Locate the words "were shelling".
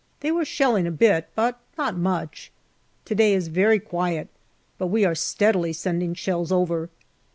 0.31-0.87